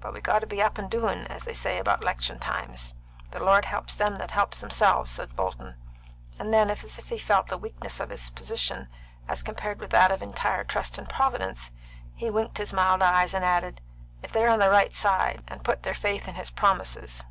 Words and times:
But 0.00 0.12
we 0.14 0.20
got 0.20 0.38
to 0.42 0.46
be 0.46 0.62
up 0.62 0.78
and 0.78 0.88
doin', 0.88 1.26
as 1.26 1.42
they 1.42 1.52
say 1.52 1.78
about 1.80 2.04
'lection 2.04 2.38
times. 2.38 2.94
The 3.32 3.42
Lord 3.42 3.64
helps 3.64 3.96
them 3.96 4.14
that 4.14 4.30
helps 4.30 4.60
themselves," 4.60 5.10
said 5.10 5.34
Bolton, 5.34 5.74
and 6.38 6.54
then, 6.54 6.70
as 6.70 6.84
if 7.00 7.08
he 7.08 7.18
felt 7.18 7.48
the 7.48 7.58
weakness 7.58 7.98
of 7.98 8.08
this 8.08 8.30
position 8.30 8.86
as 9.26 9.42
compared 9.42 9.80
with 9.80 9.90
that 9.90 10.12
of 10.12 10.22
entire 10.22 10.62
trust 10.62 10.98
in 10.98 11.06
Providence, 11.06 11.72
he 12.14 12.30
winked 12.30 12.58
his 12.58 12.72
mild 12.72 13.02
eyes, 13.02 13.34
and 13.34 13.44
added, 13.44 13.80
"if 14.22 14.30
they're 14.30 14.50
on 14.50 14.60
the 14.60 14.70
right 14.70 14.94
side, 14.94 15.42
and 15.48 15.64
put 15.64 15.82
their 15.82 15.94
faith 15.94 16.28
in 16.28 16.36
His 16.36 16.50
promises." 16.50 17.24